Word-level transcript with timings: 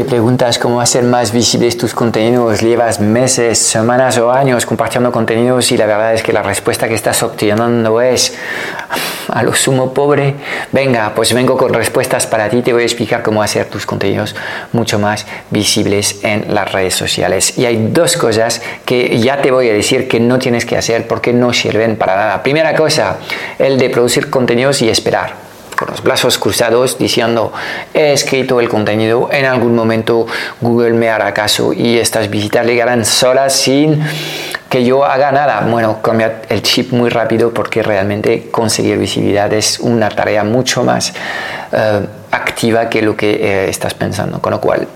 te 0.00 0.06
preguntas 0.06 0.58
cómo 0.58 0.80
hacer 0.80 1.02
más 1.02 1.30
visibles 1.30 1.76
tus 1.76 1.92
contenidos, 1.92 2.62
llevas 2.62 3.00
meses, 3.00 3.58
semanas 3.58 4.16
o 4.16 4.32
años 4.32 4.64
compartiendo 4.64 5.12
contenidos 5.12 5.72
y 5.72 5.76
la 5.76 5.84
verdad 5.84 6.14
es 6.14 6.22
que 6.22 6.32
la 6.32 6.42
respuesta 6.42 6.88
que 6.88 6.94
estás 6.94 7.22
obteniendo 7.22 8.00
es 8.00 8.34
a 9.28 9.42
lo 9.42 9.52
sumo 9.52 9.92
pobre, 9.92 10.36
venga, 10.72 11.12
pues 11.14 11.34
vengo 11.34 11.54
con 11.58 11.74
respuestas 11.74 12.26
para 12.26 12.48
ti, 12.48 12.62
te 12.62 12.72
voy 12.72 12.80
a 12.80 12.86
explicar 12.86 13.22
cómo 13.22 13.42
hacer 13.42 13.66
tus 13.66 13.84
contenidos 13.84 14.34
mucho 14.72 14.98
más 14.98 15.26
visibles 15.50 16.24
en 16.24 16.54
las 16.54 16.72
redes 16.72 16.94
sociales. 16.94 17.58
Y 17.58 17.66
hay 17.66 17.88
dos 17.90 18.16
cosas 18.16 18.62
que 18.86 19.18
ya 19.18 19.42
te 19.42 19.50
voy 19.50 19.68
a 19.68 19.74
decir 19.74 20.08
que 20.08 20.18
no 20.18 20.38
tienes 20.38 20.64
que 20.64 20.78
hacer 20.78 21.08
porque 21.08 21.34
no 21.34 21.52
sirven 21.52 21.96
para 21.96 22.16
nada. 22.16 22.42
Primera 22.42 22.74
cosa, 22.74 23.18
el 23.58 23.76
de 23.76 23.90
producir 23.90 24.30
contenidos 24.30 24.80
y 24.80 24.88
esperar 24.88 25.49
con 25.80 25.88
los 25.88 26.02
brazos 26.02 26.36
cruzados 26.36 26.98
diciendo 26.98 27.54
he 27.94 28.12
escrito 28.12 28.60
el 28.60 28.68
contenido, 28.68 29.30
en 29.32 29.46
algún 29.46 29.74
momento 29.74 30.26
Google 30.60 30.92
me 30.92 31.08
hará 31.08 31.32
caso 31.32 31.72
y 31.72 31.96
estas 31.96 32.28
visitas 32.28 32.66
llegarán 32.66 33.06
solas 33.06 33.54
sin 33.54 33.98
que 34.68 34.84
yo 34.84 35.06
haga 35.06 35.32
nada. 35.32 35.66
Bueno, 35.66 36.02
cambia 36.02 36.42
el 36.50 36.62
chip 36.62 36.92
muy 36.92 37.08
rápido 37.08 37.54
porque 37.54 37.82
realmente 37.82 38.50
conseguir 38.50 38.98
visibilidad 38.98 39.50
es 39.54 39.80
una 39.80 40.10
tarea 40.10 40.44
mucho 40.44 40.84
más 40.84 41.14
eh, 41.72 42.06
activa 42.30 42.90
que 42.90 43.00
lo 43.00 43.16
que 43.16 43.30
eh, 43.30 43.68
estás 43.70 43.94
pensando. 43.94 44.38
Con 44.38 44.52
lo 44.52 44.60
cual, 44.60 44.86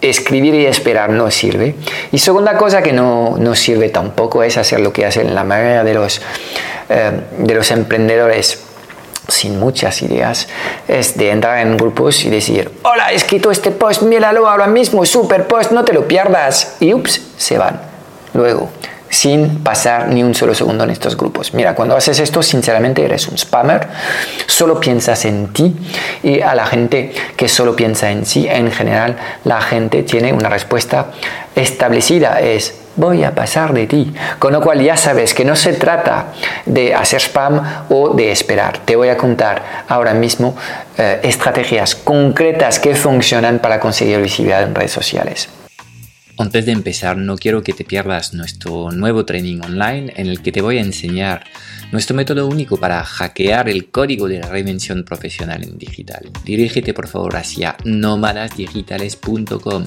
escribir 0.00 0.56
y 0.56 0.66
esperar 0.66 1.10
no 1.10 1.30
sirve. 1.30 1.76
Y 2.10 2.18
segunda 2.18 2.56
cosa 2.56 2.82
que 2.82 2.92
no, 2.92 3.36
no 3.38 3.54
sirve 3.54 3.88
tampoco 3.88 4.42
es 4.42 4.56
hacer 4.56 4.80
lo 4.80 4.92
que 4.92 5.06
hacen 5.06 5.32
la 5.32 5.44
mayoría 5.44 5.84
de 5.84 5.94
los, 5.94 6.20
eh, 6.88 7.12
de 7.38 7.54
los 7.54 7.70
emprendedores 7.70 8.63
sin 9.28 9.58
muchas 9.58 10.02
ideas, 10.02 10.48
es 10.88 11.16
de 11.16 11.30
entrar 11.30 11.58
en 11.58 11.76
grupos 11.76 12.24
y 12.24 12.30
decir, 12.30 12.70
hola, 12.82 13.12
he 13.12 13.14
escrito 13.14 13.50
este 13.50 13.70
post, 13.70 14.02
míralo 14.02 14.48
ahora 14.48 14.66
mismo, 14.66 15.04
super 15.04 15.46
post, 15.46 15.72
no 15.72 15.84
te 15.84 15.92
lo 15.92 16.06
pierdas. 16.06 16.76
Y 16.80 16.94
ups, 16.94 17.20
se 17.36 17.58
van. 17.58 17.80
Luego, 18.34 18.70
sin 19.14 19.62
pasar 19.62 20.08
ni 20.08 20.22
un 20.22 20.34
solo 20.34 20.54
segundo 20.54 20.84
en 20.84 20.90
estos 20.90 21.16
grupos. 21.16 21.54
Mira, 21.54 21.74
cuando 21.74 21.96
haces 21.96 22.18
esto, 22.18 22.42
sinceramente 22.42 23.04
eres 23.04 23.28
un 23.28 23.38
spammer, 23.38 23.88
solo 24.46 24.80
piensas 24.80 25.24
en 25.24 25.52
ti 25.52 25.74
y 26.22 26.40
a 26.40 26.54
la 26.54 26.66
gente 26.66 27.12
que 27.36 27.48
solo 27.48 27.76
piensa 27.76 28.10
en 28.10 28.26
sí, 28.26 28.46
en 28.48 28.72
general, 28.72 29.16
la 29.44 29.60
gente 29.60 30.02
tiene 30.02 30.32
una 30.32 30.48
respuesta 30.48 31.12
establecida, 31.54 32.40
es 32.40 32.74
voy 32.96 33.24
a 33.24 33.34
pasar 33.34 33.72
de 33.72 33.86
ti. 33.86 34.12
Con 34.38 34.52
lo 34.52 34.60
cual 34.60 34.82
ya 34.82 34.96
sabes 34.96 35.34
que 35.34 35.44
no 35.44 35.56
se 35.56 35.72
trata 35.72 36.32
de 36.66 36.94
hacer 36.94 37.20
spam 37.20 37.86
o 37.88 38.14
de 38.14 38.32
esperar. 38.32 38.78
Te 38.78 38.96
voy 38.96 39.08
a 39.08 39.16
contar 39.16 39.84
ahora 39.88 40.14
mismo 40.14 40.56
eh, 40.98 41.20
estrategias 41.22 41.94
concretas 41.94 42.78
que 42.78 42.94
funcionan 42.94 43.58
para 43.58 43.80
conseguir 43.80 44.20
visibilidad 44.20 44.62
en 44.62 44.74
redes 44.74 44.92
sociales. 44.92 45.48
Antes 46.36 46.66
de 46.66 46.72
empezar, 46.72 47.16
no 47.16 47.36
quiero 47.36 47.62
que 47.62 47.72
te 47.72 47.84
pierdas 47.84 48.34
nuestro 48.34 48.90
nuevo 48.90 49.24
training 49.24 49.60
online 49.60 50.12
en 50.16 50.26
el 50.26 50.42
que 50.42 50.50
te 50.50 50.62
voy 50.62 50.78
a 50.78 50.80
enseñar 50.80 51.44
nuestro 51.92 52.16
método 52.16 52.48
único 52.48 52.76
para 52.76 53.04
hackear 53.04 53.68
el 53.68 53.88
código 53.90 54.26
de 54.26 54.40
la 54.40 54.48
reinvención 54.48 55.04
profesional 55.04 55.62
en 55.62 55.78
digital. 55.78 56.28
Dirígete 56.44 56.92
por 56.92 57.06
favor 57.06 57.36
hacia 57.36 57.76
nómadasdigitales.com 57.84 59.86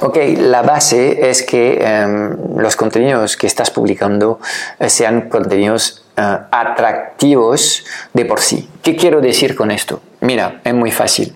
Ok, 0.00 0.18
la 0.38 0.62
base 0.62 1.30
es 1.30 1.42
que 1.42 1.78
em, 1.80 2.36
los 2.56 2.76
contenidos 2.76 3.36
que 3.36 3.46
estás 3.46 3.70
publicando 3.70 4.38
eh, 4.78 4.90
sean 4.90 5.28
contenidos 5.28 6.04
eh, 6.16 6.38
atractivos 6.50 7.84
de 8.12 8.24
por 8.24 8.40
sí. 8.40 8.68
¿Qué 8.82 8.96
quiero 8.96 9.20
decir 9.20 9.56
con 9.56 9.70
esto? 9.70 10.00
Mira, 10.20 10.60
es 10.64 10.74
muy 10.74 10.90
fácil. 10.90 11.34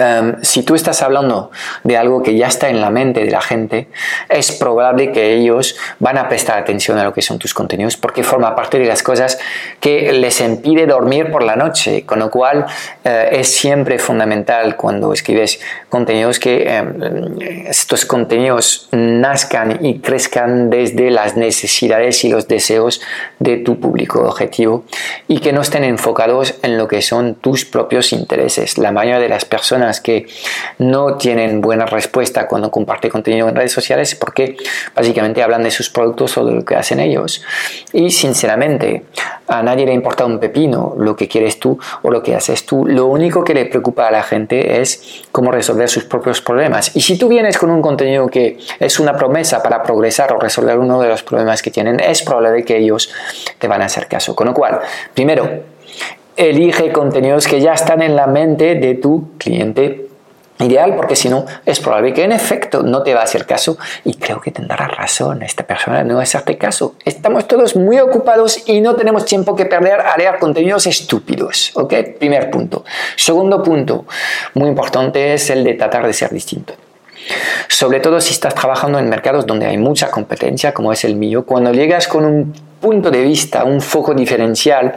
Em, 0.00 0.42
si 0.42 0.62
tú 0.62 0.74
estás 0.74 1.02
hablando 1.02 1.50
de 1.84 1.98
algo 1.98 2.22
que 2.22 2.34
ya 2.34 2.46
está 2.46 2.70
en 2.70 2.80
la 2.80 2.88
mente 2.88 3.22
de 3.22 3.30
la 3.30 3.42
gente, 3.42 3.88
es 4.30 4.50
probable 4.52 5.12
que 5.12 5.34
ellos 5.34 5.76
van 5.98 6.16
a 6.16 6.26
prestar 6.26 6.56
atención 6.58 6.96
a 6.96 7.04
lo 7.04 7.12
que 7.12 7.20
son 7.20 7.38
tus 7.38 7.52
contenidos 7.52 7.98
porque 7.98 8.22
forma 8.22 8.56
parte 8.56 8.78
de 8.78 8.86
las 8.86 9.02
cosas 9.02 9.38
que 9.78 10.10
les 10.12 10.40
impide 10.40 10.86
dormir 10.86 11.30
por 11.30 11.42
la 11.42 11.54
noche, 11.54 12.06
con 12.06 12.18
lo 12.18 12.30
cual 12.30 12.64
eh, 13.04 13.28
es 13.32 13.52
siempre 13.52 13.98
fundamental 13.98 14.76
cuando 14.76 15.12
escribes 15.12 15.60
contenidos 15.90 16.38
que 16.38 16.62
em, 16.62 17.38
estos 17.66 18.06
contenidos 18.06 18.88
nazcan 18.92 19.84
y 19.84 19.98
crezcan 19.98 20.70
desde 20.70 21.10
las 21.10 21.36
necesidades 21.36 22.24
y 22.24 22.30
los 22.30 22.48
deseos 22.48 23.02
de 23.38 23.58
tu 23.58 23.78
público 23.78 24.22
objetivo 24.22 24.84
y 25.28 25.40
que 25.40 25.52
no 25.52 25.60
estén 25.60 25.84
enfocados 25.84 26.54
en 26.62 26.78
lo 26.78 26.88
que 26.88 27.02
son 27.02 27.34
tus 27.34 27.66
propios 27.66 28.14
intereses. 28.14 28.78
La 28.78 28.92
mayoría 28.92 29.20
de 29.20 29.28
las 29.28 29.44
personas 29.44 29.89
que 29.98 30.26
no 30.78 31.16
tienen 31.16 31.62
buena 31.62 31.86
respuesta 31.86 32.46
cuando 32.46 32.70
comparte 32.70 33.08
contenido 33.08 33.48
en 33.48 33.56
redes 33.56 33.72
sociales 33.72 34.14
porque 34.14 34.56
básicamente 34.94 35.42
hablan 35.42 35.62
de 35.62 35.70
sus 35.70 35.88
productos 35.88 36.36
o 36.36 36.44
de 36.44 36.52
lo 36.52 36.64
que 36.64 36.76
hacen 36.76 37.00
ellos. 37.00 37.42
Y 37.92 38.10
sinceramente, 38.10 39.04
a 39.48 39.62
nadie 39.62 39.86
le 39.86 39.92
importa 39.92 40.24
un 40.26 40.38
pepino 40.38 40.94
lo 40.98 41.16
que 41.16 41.26
quieres 41.28 41.58
tú 41.58 41.78
o 42.02 42.10
lo 42.10 42.22
que 42.22 42.34
haces 42.34 42.66
tú. 42.66 42.86
Lo 42.86 43.06
único 43.06 43.42
que 43.42 43.54
le 43.54 43.64
preocupa 43.66 44.06
a 44.06 44.10
la 44.10 44.22
gente 44.22 44.80
es 44.80 45.24
cómo 45.32 45.50
resolver 45.50 45.88
sus 45.88 46.04
propios 46.04 46.40
problemas. 46.40 46.94
Y 46.94 47.00
si 47.00 47.18
tú 47.18 47.28
vienes 47.28 47.58
con 47.58 47.70
un 47.70 47.80
contenido 47.80 48.28
que 48.28 48.58
es 48.78 49.00
una 49.00 49.16
promesa 49.16 49.62
para 49.62 49.82
progresar 49.82 50.32
o 50.32 50.38
resolver 50.38 50.78
uno 50.78 51.00
de 51.00 51.08
los 51.08 51.22
problemas 51.22 51.62
que 51.62 51.70
tienen, 51.70 52.00
es 52.00 52.22
probable 52.22 52.64
que 52.64 52.76
ellos 52.76 53.10
te 53.58 53.66
van 53.66 53.82
a 53.82 53.86
hacer 53.86 54.06
caso. 54.06 54.34
Con 54.34 54.46
lo 54.46 54.54
cual, 54.54 54.80
primero, 55.14 55.48
elige 56.48 56.90
contenidos 56.92 57.46
que 57.46 57.60
ya 57.60 57.74
están 57.74 58.02
en 58.02 58.16
la 58.16 58.26
mente 58.26 58.74
de 58.74 58.94
tu 58.94 59.36
cliente 59.36 60.06
ideal, 60.58 60.94
porque 60.96 61.16
si 61.16 61.28
no, 61.28 61.44
es 61.64 61.80
probable 61.80 62.12
que 62.12 62.24
en 62.24 62.32
efecto 62.32 62.82
no 62.82 63.02
te 63.02 63.14
va 63.14 63.20
a 63.20 63.24
hacer 63.24 63.46
caso 63.46 63.78
y 64.04 64.14
creo 64.14 64.40
que 64.40 64.50
tendrá 64.50 64.86
razón 64.86 65.42
esta 65.42 65.66
persona 65.66 66.04
no 66.04 66.16
va 66.16 66.22
a 66.22 66.56
caso. 66.58 66.94
Estamos 67.04 67.46
todos 67.46 67.76
muy 67.76 67.98
ocupados 67.98 68.68
y 68.68 68.80
no 68.80 68.96
tenemos 68.96 69.24
tiempo 69.24 69.56
que 69.56 69.66
perder 69.66 70.00
a 70.00 70.16
leer 70.16 70.38
contenidos 70.38 70.86
estúpidos, 70.86 71.72
¿ok? 71.74 71.94
Primer 72.18 72.50
punto. 72.50 72.84
Segundo 73.16 73.62
punto, 73.62 74.06
muy 74.54 74.68
importante, 74.68 75.34
es 75.34 75.50
el 75.50 75.64
de 75.64 75.74
tratar 75.74 76.06
de 76.06 76.12
ser 76.12 76.30
distinto. 76.30 76.74
Sobre 77.68 78.00
todo 78.00 78.20
si 78.20 78.32
estás 78.32 78.54
trabajando 78.54 78.98
en 78.98 79.08
mercados 79.08 79.46
donde 79.46 79.66
hay 79.66 79.78
mucha 79.78 80.10
competencia, 80.10 80.74
como 80.74 80.92
es 80.92 81.04
el 81.04 81.16
mío, 81.16 81.44
cuando 81.44 81.72
llegas 81.72 82.08
con 82.08 82.24
un 82.24 82.69
punto 82.80 83.10
de 83.10 83.22
vista, 83.22 83.64
un 83.64 83.80
foco 83.80 84.14
diferencial 84.14 84.96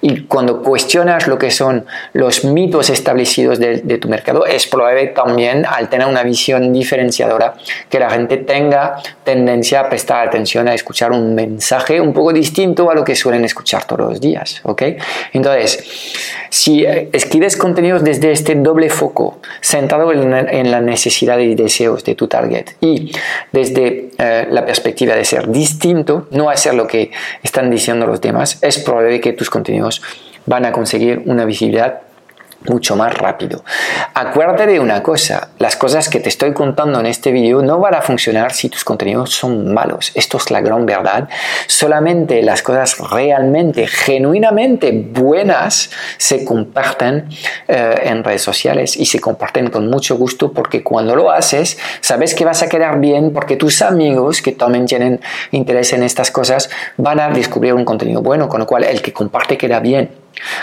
y 0.00 0.22
cuando 0.22 0.62
cuestionas 0.62 1.26
lo 1.26 1.38
que 1.38 1.50
son 1.50 1.84
los 2.14 2.44
mitos 2.44 2.90
establecidos 2.90 3.58
de, 3.58 3.98
tu 3.98 4.08
mercado, 4.08 4.46
es 4.46 4.66
probable 4.66 5.08
también 5.08 5.66
al 5.66 5.88
tener 5.88 6.06
una 6.06 6.22
visión 6.22 6.72
diferenciadora 6.72 7.54
que 7.88 7.98
la 7.98 8.10
gente 8.10 8.38
tenga 8.38 8.96
tendencia 9.24 9.80
a 9.80 9.88
prestar 9.88 10.28
atención 10.28 10.68
a 10.68 10.74
escuchar 10.74 11.12
un 11.12 11.34
mensaje 11.34 12.00
un 12.00 12.12
poco 12.12 12.32
distinto 12.32 12.90
a 12.90 12.94
lo 12.94 13.04
que 13.04 13.14
suelen 13.14 13.44
escuchar 13.44 13.84
todos 13.84 14.10
los 14.12 14.20
días, 14.20 14.60
¿ok? 14.62 14.82
Entonces, 15.32 15.84
si 16.50 16.84
escribes 16.84 17.56
contenidos 17.56 18.02
desde 18.02 18.32
este 18.32 18.54
doble 18.54 18.88
foco, 18.88 19.38
centrado 19.60 20.12
en, 20.12 20.70
la 20.70 20.80
necesidad 20.80 21.38
y 21.38 21.54
deseos 21.54 22.04
de 22.04 22.14
tu 22.14 22.26
target 22.28 22.70
y 22.80 23.12
desde 23.52 24.10
eh, 24.18 24.46
la 24.50 24.64
perspectiva 24.64 25.14
de 25.14 25.24
ser 25.24 25.48
distinto, 25.50 26.26
no 26.30 26.50
hacer 26.50 26.74
lo 26.74 26.86
que 26.86 27.10
están 27.42 27.70
diciendo 27.70 28.06
los 28.06 28.20
demás, 28.20 28.58
es 28.62 28.78
probable 28.78 29.20
que 29.20 29.32
tus 29.32 29.50
contenidos 29.50 30.02
van 30.46 30.64
a 30.64 30.72
conseguir 30.72 31.22
una 31.26 31.44
visibilidad 31.44 32.00
mucho 32.66 32.96
más 32.96 33.16
rápido. 33.16 33.64
Acuérdate 34.14 34.66
de 34.66 34.80
una 34.80 35.02
cosa, 35.02 35.50
las 35.58 35.76
cosas 35.76 36.08
que 36.08 36.20
te 36.20 36.28
estoy 36.28 36.52
contando 36.52 36.98
en 37.00 37.06
este 37.06 37.30
vídeo 37.30 37.62
no 37.62 37.78
van 37.78 37.94
a 37.94 38.02
funcionar 38.02 38.52
si 38.52 38.68
tus 38.68 38.84
contenidos 38.84 39.30
son 39.30 39.72
malos. 39.72 40.12
Esto 40.14 40.38
es 40.38 40.50
la 40.50 40.60
gran 40.60 40.84
verdad. 40.84 41.28
Solamente 41.66 42.42
las 42.42 42.62
cosas 42.62 42.98
realmente, 43.10 43.86
genuinamente 43.86 44.92
buenas 44.92 45.90
se 46.16 46.44
comparten 46.44 47.28
eh, 47.68 47.94
en 48.04 48.24
redes 48.24 48.42
sociales 48.42 48.96
y 48.96 49.06
se 49.06 49.20
comparten 49.20 49.70
con 49.70 49.88
mucho 49.88 50.16
gusto 50.16 50.52
porque 50.52 50.82
cuando 50.82 51.14
lo 51.14 51.30
haces, 51.30 51.78
sabes 52.00 52.34
que 52.34 52.44
vas 52.44 52.62
a 52.62 52.68
quedar 52.68 52.98
bien 52.98 53.32
porque 53.32 53.56
tus 53.56 53.82
amigos 53.82 54.42
que 54.42 54.52
también 54.52 54.86
tienen 54.86 55.20
interés 55.52 55.92
en 55.92 56.02
estas 56.02 56.30
cosas 56.30 56.70
van 56.96 57.20
a 57.20 57.28
descubrir 57.30 57.74
un 57.74 57.84
contenido 57.84 58.20
bueno, 58.20 58.48
con 58.48 58.60
lo 58.60 58.66
cual 58.66 58.84
el 58.84 59.00
que 59.00 59.12
comparte 59.12 59.56
queda 59.56 59.80
bien. 59.80 60.17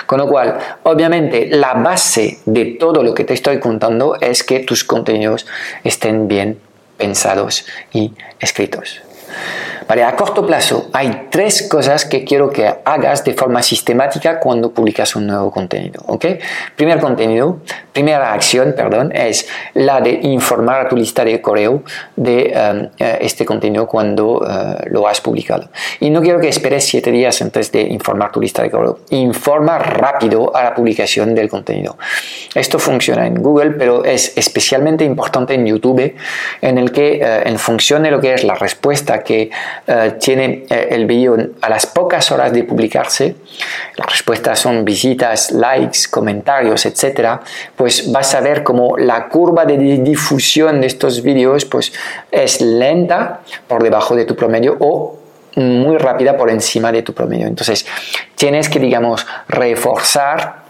Con 0.05 0.19
lo 0.19 0.27
cual, 0.27 0.57
obviamente, 0.83 1.47
la 1.47 1.73
base 1.73 2.39
de 2.45 2.65
todo 2.79 3.03
lo 3.03 3.13
que 3.13 3.23
te 3.23 3.33
estoy 3.33 3.59
contando 3.59 4.17
es 4.19 4.43
que 4.43 4.59
tus 4.59 4.83
contenidos 4.83 5.45
estén 5.83 6.27
bien 6.27 6.59
pensados 6.97 7.65
y 7.91 8.13
escritos. 8.39 9.01
Vale, 9.87 10.03
a 10.03 10.15
corto 10.15 10.47
plazo 10.47 10.89
hay 10.93 11.27
tres 11.29 11.67
cosas 11.69 12.05
que 12.05 12.23
quiero 12.23 12.49
que 12.49 12.73
hagas 12.83 13.23
de 13.23 13.33
forma 13.33 13.61
sistemática 13.61 14.39
cuando 14.39 14.71
publicas 14.71 15.15
un 15.15 15.27
nuevo 15.27 15.51
contenido. 15.51 16.01
¿ok? 16.07 16.25
Primer 16.75 16.99
contenido, 16.99 17.59
primera 17.93 18.33
acción, 18.33 18.73
perdón, 18.75 19.11
es 19.13 19.47
la 19.75 20.01
de 20.01 20.19
informar 20.23 20.85
a 20.85 20.89
tu 20.89 20.95
lista 20.95 21.23
de 21.23 21.39
correo 21.39 21.83
de 22.15 22.53
um, 22.55 22.89
eh, 22.97 23.19
este 23.21 23.45
contenido 23.45 23.87
cuando 23.87 24.39
uh, 24.39 24.89
lo 24.89 25.07
has 25.07 25.21
publicado. 25.21 25.69
Y 25.99 26.09
no 26.09 26.21
quiero 26.21 26.39
que 26.39 26.49
esperes 26.49 26.85
siete 26.85 27.11
días 27.11 27.39
antes 27.43 27.71
de 27.71 27.81
informar 27.81 28.31
tu 28.31 28.41
lista 28.41 28.63
de 28.63 28.71
correo. 28.71 28.99
Informa 29.11 29.77
rápido 29.77 30.55
a 30.55 30.63
la 30.63 30.73
publicación 30.73 31.35
del 31.35 31.47
contenido. 31.47 31.97
Esto 32.55 32.79
funciona 32.79 33.27
en 33.27 33.35
Google, 33.35 33.71
pero 33.71 34.03
es 34.03 34.35
especialmente 34.35 35.05
importante 35.05 35.53
en 35.53 35.65
YouTube, 35.67 36.15
en 36.61 36.77
el 36.79 36.91
que 36.91 37.21
uh, 37.21 37.47
en 37.47 37.59
función 37.59 38.01
de 38.01 38.09
lo 38.09 38.19
que 38.19 38.33
es 38.33 38.43
la 38.43 38.55
respuesta 38.55 39.23
que 39.23 39.51
eh, 39.87 40.15
tiene 40.19 40.65
eh, 40.69 40.87
el 40.91 41.05
vídeo 41.05 41.37
a 41.61 41.69
las 41.69 41.85
pocas 41.85 42.31
horas 42.31 42.51
de 42.53 42.63
publicarse, 42.63 43.35
las 43.97 44.09
respuestas 44.09 44.59
son 44.59 44.83
visitas, 44.83 45.51
likes, 45.51 45.99
comentarios, 46.09 46.85
etcétera, 46.85 47.41
pues 47.75 48.11
vas 48.11 48.33
a 48.35 48.41
ver 48.41 48.63
como 48.63 48.97
la 48.97 49.27
curva 49.27 49.65
de 49.65 49.77
difusión 49.77 50.81
de 50.81 50.87
estos 50.87 51.21
vídeos 51.21 51.65
pues 51.65 51.93
es 52.31 52.61
lenta 52.61 53.41
por 53.67 53.83
debajo 53.83 54.15
de 54.15 54.25
tu 54.25 54.35
promedio 54.35 54.77
o 54.79 55.19
muy 55.55 55.97
rápida 55.97 56.35
por 56.35 56.49
encima 56.49 56.91
de 56.91 57.01
tu 57.01 57.13
promedio. 57.13 57.47
Entonces, 57.47 57.85
tienes 58.35 58.67
que, 58.69 58.79
digamos, 58.79 59.25
reforzar 59.47 60.64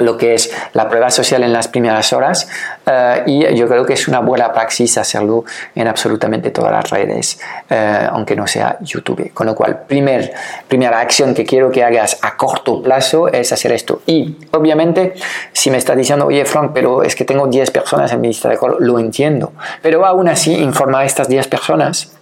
lo 0.00 0.16
que 0.16 0.34
es 0.34 0.50
la 0.72 0.88
prueba 0.88 1.10
social 1.10 1.42
en 1.42 1.52
las 1.52 1.68
primeras 1.68 2.12
horas 2.12 2.48
eh, 2.86 3.22
y 3.26 3.54
yo 3.54 3.68
creo 3.68 3.84
que 3.84 3.94
es 3.94 4.08
una 4.08 4.20
buena 4.20 4.52
praxis 4.52 4.98
hacerlo 4.98 5.44
en 5.74 5.88
absolutamente 5.88 6.50
todas 6.50 6.72
las 6.72 6.90
redes, 6.90 7.40
eh, 7.70 8.08
aunque 8.10 8.36
no 8.36 8.46
sea 8.46 8.78
YouTube. 8.80 9.32
Con 9.32 9.46
lo 9.46 9.54
cual, 9.54 9.82
primer, 9.86 10.32
primera 10.68 11.00
acción 11.00 11.34
que 11.34 11.44
quiero 11.44 11.70
que 11.70 11.84
hagas 11.84 12.18
a 12.22 12.36
corto 12.36 12.82
plazo 12.82 13.28
es 13.28 13.52
hacer 13.52 13.72
esto. 13.72 14.02
Y 14.06 14.36
obviamente, 14.50 15.14
si 15.52 15.70
me 15.70 15.78
estás 15.78 15.96
diciendo, 15.96 16.26
oye 16.26 16.44
Frank, 16.44 16.72
pero 16.74 17.02
es 17.02 17.14
que 17.14 17.24
tengo 17.24 17.46
10 17.46 17.70
personas 17.70 18.12
en 18.12 18.20
mi 18.20 18.28
lista 18.28 18.48
de 18.48 18.56
correo, 18.56 18.78
lo 18.80 18.98
entiendo. 18.98 19.52
Pero 19.82 20.04
aún 20.04 20.28
así, 20.28 20.54
informa 20.54 21.00
a 21.00 21.04
estas 21.04 21.28
10 21.28 21.48
personas 21.48 22.12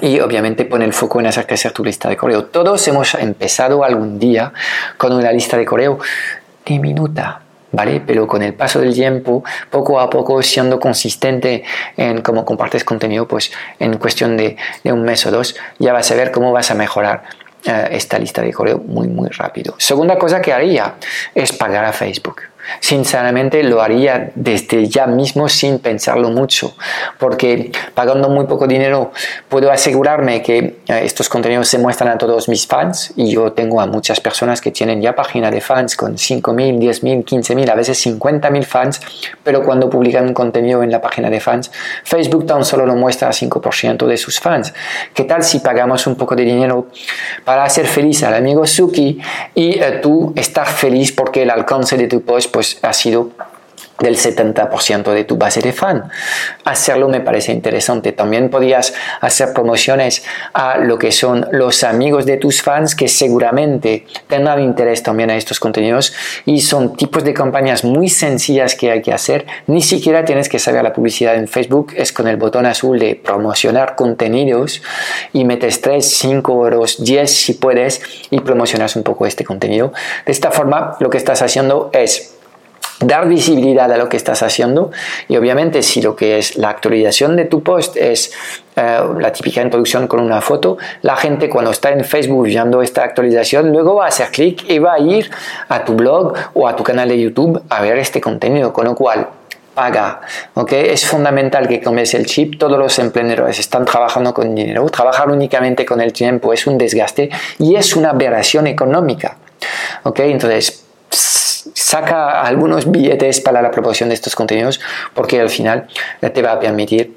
y 0.00 0.20
obviamente 0.20 0.64
pone 0.64 0.84
el 0.84 0.92
foco 0.92 1.20
en 1.20 1.26
hacer 1.26 1.46
crecer 1.46 1.72
tu 1.72 1.84
lista 1.84 2.08
de 2.08 2.16
correo. 2.16 2.46
Todos 2.46 2.86
hemos 2.88 3.14
empezado 3.14 3.84
algún 3.84 4.18
día 4.18 4.52
con 4.96 5.12
una 5.12 5.30
lista 5.32 5.56
de 5.56 5.64
correo 5.64 5.98
diminuta, 6.64 7.40
¿vale? 7.72 8.02
Pero 8.06 8.26
con 8.26 8.42
el 8.42 8.54
paso 8.54 8.80
del 8.80 8.94
tiempo, 8.94 9.44
poco 9.70 10.00
a 10.00 10.08
poco, 10.08 10.42
siendo 10.42 10.78
consistente 10.78 11.64
en 11.96 12.22
cómo 12.22 12.44
compartes 12.44 12.84
contenido, 12.84 13.26
pues 13.26 13.52
en 13.78 13.98
cuestión 13.98 14.36
de, 14.36 14.56
de 14.82 14.92
un 14.92 15.02
mes 15.02 15.24
o 15.26 15.30
dos, 15.30 15.56
ya 15.78 15.92
vas 15.92 16.10
a 16.10 16.14
ver 16.14 16.30
cómo 16.30 16.52
vas 16.52 16.70
a 16.70 16.74
mejorar 16.74 17.24
eh, 17.66 17.88
esta 17.92 18.18
lista 18.18 18.42
de 18.42 18.52
correo 18.52 18.78
muy, 18.78 19.08
muy 19.08 19.28
rápido. 19.30 19.74
Segunda 19.78 20.18
cosa 20.18 20.42
que 20.42 20.52
haría 20.52 20.94
es 21.34 21.52
pagar 21.52 21.84
a 21.84 21.92
Facebook. 21.92 22.42
Sinceramente 22.80 23.62
lo 23.62 23.82
haría 23.82 24.30
desde 24.34 24.88
ya 24.88 25.06
mismo 25.06 25.48
sin 25.48 25.78
pensarlo 25.78 26.30
mucho, 26.30 26.74
porque 27.18 27.72
pagando 27.94 28.28
muy 28.28 28.46
poco 28.46 28.66
dinero 28.66 29.12
puedo 29.48 29.70
asegurarme 29.70 30.42
que 30.42 30.56
eh, 30.58 31.00
estos 31.04 31.28
contenidos 31.28 31.68
se 31.68 31.78
muestran 31.78 32.10
a 32.10 32.18
todos 32.18 32.48
mis 32.48 32.66
fans 32.66 33.12
y 33.16 33.30
yo 33.30 33.52
tengo 33.52 33.80
a 33.80 33.86
muchas 33.86 34.20
personas 34.20 34.60
que 34.60 34.70
tienen 34.70 35.00
ya 35.00 35.14
página 35.14 35.50
de 35.50 35.60
fans 35.60 35.96
con 35.96 36.16
5.000, 36.16 36.78
10.000, 36.78 37.24
15.000, 37.24 37.70
a 37.70 37.74
veces 37.74 38.06
50.000 38.06 38.64
fans, 38.64 39.00
pero 39.42 39.62
cuando 39.62 39.90
publican 39.90 40.26
un 40.26 40.34
contenido 40.34 40.82
en 40.82 40.90
la 40.90 41.00
página 41.00 41.30
de 41.30 41.40
fans, 41.40 41.70
Facebook 42.04 42.46
tan 42.46 42.64
solo 42.64 42.86
lo 42.86 42.94
muestra 42.94 43.28
a 43.28 43.32
5% 43.32 44.06
de 44.06 44.16
sus 44.16 44.40
fans. 44.40 44.72
¿Qué 45.12 45.24
tal 45.24 45.42
si 45.42 45.60
pagamos 45.60 46.06
un 46.06 46.16
poco 46.16 46.34
de 46.34 46.44
dinero 46.44 46.88
para 47.44 47.64
hacer 47.64 47.86
feliz 47.86 48.22
al 48.22 48.34
amigo 48.34 48.66
Suki 48.66 49.18
y 49.54 49.78
eh, 49.78 50.00
tú 50.02 50.32
estar 50.36 50.66
feliz 50.66 51.12
porque 51.12 51.42
el 51.42 51.50
alcance 51.50 51.96
de 51.96 52.06
tu 52.06 52.22
post 52.22 52.53
pues 52.54 52.78
ha 52.82 52.92
sido 52.92 53.32
del 54.00 54.16
70% 54.16 55.12
de 55.12 55.24
tu 55.24 55.36
base 55.36 55.60
de 55.60 55.72
fan. 55.72 56.10
Hacerlo 56.64 57.08
me 57.08 57.20
parece 57.20 57.52
interesante. 57.52 58.12
También 58.12 58.50
podías 58.50 58.92
hacer 59.20 59.52
promociones 59.52 60.24
a 60.52 60.78
lo 60.78 60.98
que 60.98 61.12
son 61.12 61.46
los 61.52 61.84
amigos 61.84 62.26
de 62.26 62.36
tus 62.36 62.60
fans 62.60 62.94
que 62.94 63.08
seguramente 63.08 64.06
tengan 64.26 64.60
interés 64.60 65.02
también 65.02 65.30
a 65.30 65.36
estos 65.36 65.60
contenidos 65.60 66.12
y 66.44 66.60
son 66.60 66.96
tipos 66.96 67.22
de 67.24 67.34
campañas 67.34 67.84
muy 67.84 68.08
sencillas 68.08 68.74
que 68.74 68.90
hay 68.90 69.00
que 69.00 69.12
hacer. 69.12 69.46
Ni 69.68 69.80
siquiera 69.80 70.24
tienes 70.24 70.48
que 70.48 70.58
saber 70.58 70.82
la 70.82 70.92
publicidad 70.92 71.36
en 71.36 71.46
Facebook. 71.46 71.92
Es 71.96 72.12
con 72.12 72.26
el 72.26 72.36
botón 72.36 72.66
azul 72.66 72.98
de 72.98 73.14
promocionar 73.14 73.94
contenidos 73.94 74.82
y 75.32 75.44
metes 75.44 75.80
3, 75.80 76.04
5 76.04 76.52
euros, 76.64 77.02
10 77.02 77.30
si 77.30 77.54
puedes 77.54 78.02
y 78.30 78.40
promocionas 78.40 78.96
un 78.96 79.04
poco 79.04 79.24
este 79.24 79.44
contenido. 79.44 79.92
De 80.26 80.32
esta 80.32 80.50
forma 80.50 80.96
lo 80.98 81.10
que 81.10 81.18
estás 81.18 81.42
haciendo 81.42 81.90
es 81.92 82.33
dar 83.06 83.28
visibilidad 83.28 83.90
a 83.90 83.96
lo 83.96 84.08
que 84.08 84.16
estás 84.16 84.42
haciendo 84.42 84.90
y 85.28 85.36
obviamente 85.36 85.82
si 85.82 86.02
lo 86.02 86.14
que 86.16 86.38
es 86.38 86.56
la 86.56 86.70
actualización 86.70 87.36
de 87.36 87.44
tu 87.44 87.62
post 87.62 87.96
es 87.96 88.32
eh, 88.76 89.00
la 89.18 89.32
típica 89.32 89.62
introducción 89.62 90.06
con 90.06 90.20
una 90.20 90.40
foto, 90.40 90.78
la 91.02 91.16
gente 91.16 91.48
cuando 91.48 91.70
está 91.70 91.90
en 91.90 92.04
Facebook 92.04 92.46
viendo 92.46 92.82
esta 92.82 93.04
actualización 93.04 93.70
luego 93.70 93.96
va 93.96 94.06
a 94.06 94.08
hacer 94.08 94.28
clic 94.30 94.68
y 94.68 94.78
va 94.78 94.94
a 94.94 94.98
ir 94.98 95.30
a 95.68 95.84
tu 95.84 95.94
blog 95.94 96.34
o 96.54 96.68
a 96.68 96.76
tu 96.76 96.82
canal 96.82 97.08
de 97.08 97.20
YouTube 97.20 97.62
a 97.68 97.82
ver 97.82 97.98
este 97.98 98.20
contenido, 98.20 98.72
con 98.72 98.84
lo 98.84 98.94
cual 98.94 99.28
paga. 99.74 100.20
¿okay? 100.54 100.88
Es 100.90 101.06
fundamental 101.06 101.68
que 101.68 101.82
comes 101.82 102.14
el 102.14 102.26
chip. 102.26 102.58
Todos 102.58 102.78
los 102.78 102.98
emprendedores 102.98 103.58
están 103.58 103.84
trabajando 103.84 104.32
con 104.32 104.54
dinero. 104.54 104.86
Trabajar 104.88 105.28
únicamente 105.30 105.84
con 105.84 106.00
el 106.00 106.12
tiempo 106.12 106.52
es 106.52 106.66
un 106.66 106.78
desgaste 106.78 107.28
y 107.58 107.74
es 107.74 107.96
una 107.96 108.10
aberración 108.10 108.66
económica. 108.66 109.36
¿okay? 110.04 110.30
Entonces, 110.30 110.83
saca 111.84 112.40
algunos 112.40 112.90
billetes 112.90 113.40
para 113.42 113.60
la 113.60 113.70
promoción 113.70 114.08
de 114.08 114.14
estos 114.14 114.34
contenidos 114.34 114.80
porque 115.12 115.38
al 115.38 115.50
final 115.50 115.86
te 116.32 116.40
va 116.40 116.52
a 116.52 116.58
permitir 116.58 117.14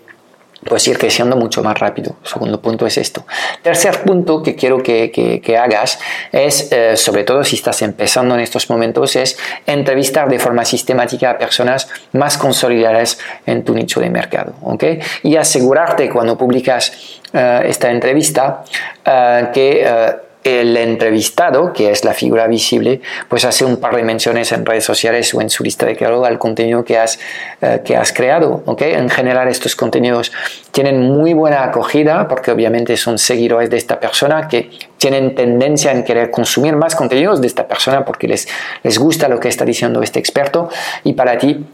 pues 0.65 0.85
ir 0.89 0.97
creciendo 0.97 1.37
mucho 1.37 1.63
más 1.63 1.79
rápido. 1.79 2.17
segundo 2.23 2.59
punto 2.59 2.85
es 2.85 2.97
esto. 2.97 3.25
Tercer 3.61 4.01
punto 4.01 4.43
que 4.43 4.55
quiero 4.55 4.83
que, 4.83 5.09
que, 5.09 5.57
hagas 5.57 5.99
es, 6.33 6.69
eh, 6.73 6.97
sobre 6.97 7.23
todo 7.23 7.45
si 7.45 7.55
estás 7.55 7.81
empezando 7.81 8.35
en 8.35 8.41
estos 8.41 8.69
momentos, 8.69 9.15
es 9.15 9.37
entrevistar 9.65 10.27
de 10.27 10.39
forma 10.39 10.65
sistemática 10.65 11.29
a 11.31 11.37
personas 11.37 11.87
más 12.11 12.37
consolidadas 12.37 13.19
en 13.45 13.63
tu 13.63 13.73
nicho 13.73 14.01
de 14.01 14.09
mercado. 14.09 14.53
¿okay? 14.63 14.99
Y 15.23 15.37
asegurarte 15.37 16.09
cuando 16.09 16.37
publicas 16.37 17.21
eh, 17.31 17.61
esta 17.67 17.89
entrevista 17.89 18.63
uh, 19.05 19.51
que 19.53 20.26
el 20.44 20.77
entrevistado, 20.77 21.74
que 21.74 21.91
es 21.91 22.06
la 22.06 22.13
figura 22.13 22.48
visible, 22.48 23.01
pues 23.27 23.44
hace 23.44 23.65
un 23.65 23.77
par 23.77 23.96
de 23.96 24.03
menciones 24.03 24.51
en 24.51 24.65
redes 24.65 24.86
sociales 24.86 25.34
o 25.34 25.41
en 25.41 25.50
su 25.50 25.63
lista 25.63 25.86
de 25.86 25.98
correo 25.98 26.24
al 26.24 26.39
contenido 26.39 26.86
que 26.86 26.98
has, 26.98 27.20
eh, 27.62 27.82
que 27.84 27.98
has 27.98 28.13
creado. 28.13 28.63
¿okay? 28.65 28.94
En 28.94 29.10
general 29.10 29.48
estos 29.50 29.75
contenidos 29.75 30.32
tienen 30.72 31.01
muy 31.01 31.34
buena 31.34 31.63
acogida 31.63 32.27
porque 32.27 32.51
obviamente 32.51 32.96
son 32.98 33.17
seguidores 33.17 33.70
de 33.70 33.77
esta 33.77 34.00
persona 34.00 34.48
que 34.48 34.70
tienen 34.98 35.36
tendencia 35.36 35.91
en 35.91 36.03
querer 36.03 36.32
consumir 36.32 36.75
más 36.75 36.96
contenidos 36.96 37.41
de 37.41 37.48
esta 37.48 37.67
persona 37.67 38.06
porque 38.06 38.27
les, 38.27 38.48
les 38.84 38.98
gusta 38.98 39.27
lo 39.27 39.39
que 39.39 39.50
está 39.50 39.65
diciendo 39.65 40.01
este 40.01 40.20
experto 40.20 40.70
y 41.03 41.13
para 41.13 41.38
ti 41.38 41.65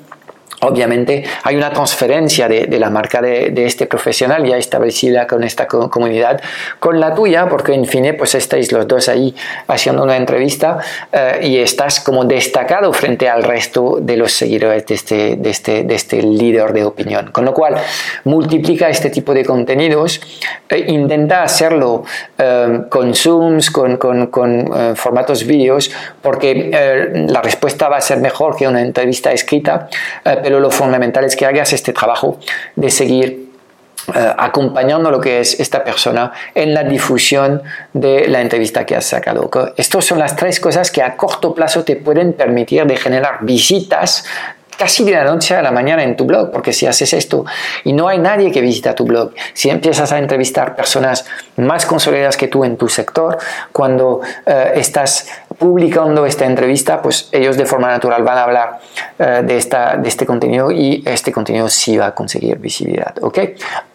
Obviamente 0.63 1.23
hay 1.43 1.55
una 1.55 1.71
transferencia 1.71 2.47
de, 2.47 2.79
la 2.79 2.89
marca 2.89 3.21
de, 3.21 3.53
este 3.65 3.85
profesional 3.85 4.45
ya 4.45 4.57
establecida 4.57 5.27
con 5.27 5.43
esta 5.43 5.67
comunidad 5.67 6.41
con 6.79 6.99
la 6.99 7.13
tuya, 7.13 7.47
porque 7.49 7.73
en 7.73 7.85
fin, 7.85 8.15
pues 8.17 8.35
estáis 8.35 8.71
los 8.71 8.87
dos 8.87 9.09
ahí 9.09 9.35
haciendo 9.67 10.03
una 10.03 10.17
entrevista 10.17 10.79
eh, 11.11 11.39
y 11.43 11.57
estás 11.57 11.99
como 11.99 12.25
destacado 12.25 12.91
frente 12.93 13.29
al 13.29 13.43
resto 13.43 13.97
de 14.01 14.17
los 14.17 14.31
seguidores 14.31 14.85
de 14.85 14.95
este, 14.95 15.35
de, 15.35 15.49
este, 15.49 15.83
de 15.83 15.95
este 15.95 16.21
líder 16.21 16.73
de 16.73 16.85
opinión. 16.85 17.31
Con 17.31 17.45
lo 17.45 17.53
cual, 17.53 17.75
multiplica 18.23 18.89
este 18.89 19.09
tipo 19.09 19.33
de 19.33 19.45
contenidos, 19.45 20.21
e 20.69 20.79
intenta 20.91 21.43
hacerlo 21.43 22.03
eh, 22.37 22.81
con 22.89 23.13
Zooms, 23.13 23.69
con, 23.69 23.97
con, 23.97 24.27
con 24.27 24.95
formatos 24.95 25.45
vídeos, 25.45 25.91
porque 26.21 27.25
la 27.27 27.41
respuesta 27.41 27.89
va 27.89 27.97
a 27.97 28.01
ser 28.01 28.19
mejor 28.19 28.55
que 28.55 28.67
una 28.67 28.81
entrevista 28.81 29.31
escrita, 29.31 29.89
pero 30.23 30.52
lo 30.59 30.71
fundamental 30.71 31.23
es 31.23 31.35
que 31.35 31.45
hagas 31.45 31.73
este 31.73 31.93
trabajo 31.93 32.39
de 32.75 32.89
seguir 32.89 33.53
eh, 34.13 34.33
acompañando 34.37 35.09
lo 35.09 35.21
que 35.21 35.39
es 35.39 35.59
esta 35.61 35.81
persona 35.81 36.33
en 36.53 36.73
la 36.73 36.83
difusión 36.83 37.61
de 37.93 38.27
la 38.27 38.41
entrevista 38.41 38.85
que 38.85 38.97
has 38.97 39.05
sacado. 39.05 39.49
Estas 39.77 40.03
son 40.03 40.19
las 40.19 40.35
tres 40.35 40.59
cosas 40.59 40.91
que 40.91 41.01
a 41.01 41.15
corto 41.15 41.53
plazo 41.53 41.85
te 41.85 41.95
pueden 41.95 42.33
permitir 42.33 42.85
de 42.85 42.97
generar 42.97 43.39
visitas 43.43 44.25
casi 44.77 45.03
de 45.03 45.11
la 45.11 45.23
noche 45.23 45.55
a 45.55 45.61
la 45.61 45.71
mañana 45.71 46.03
en 46.03 46.15
tu 46.15 46.25
blog, 46.25 46.51
porque 46.51 46.73
si 46.73 46.85
haces 46.85 47.13
esto 47.13 47.45
y 47.83 47.93
no 47.93 48.07
hay 48.07 48.17
nadie 48.19 48.51
que 48.51 48.61
visita 48.61 48.95
tu 48.95 49.05
blog, 49.05 49.31
si 49.53 49.69
empiezas 49.69 50.11
a 50.11 50.17
entrevistar 50.17 50.75
personas 50.75 51.25
más 51.57 51.85
consolidadas 51.85 52.37
que 52.37 52.47
tú 52.47 52.63
en 52.63 52.77
tu 52.77 52.89
sector, 52.89 53.37
cuando 53.71 54.21
eh, 54.45 54.73
estás 54.75 55.27
publicando 55.57 56.25
esta 56.25 56.45
entrevista, 56.45 57.01
pues 57.01 57.29
ellos 57.31 57.57
de 57.57 57.65
forma 57.65 57.87
natural 57.89 58.23
van 58.23 58.37
a 58.37 58.43
hablar 58.43 58.79
eh, 59.19 59.41
de, 59.45 59.57
esta, 59.57 59.97
de 59.97 60.07
este 60.07 60.25
contenido 60.25 60.71
y 60.71 61.03
este 61.05 61.31
contenido 61.31 61.69
sí 61.69 61.97
va 61.97 62.07
a 62.07 62.15
conseguir 62.15 62.57
visibilidad. 62.59 63.13
¿ok? 63.21 63.39